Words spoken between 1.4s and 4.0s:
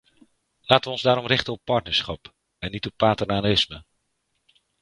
op partnerschap en niet op paternalisme.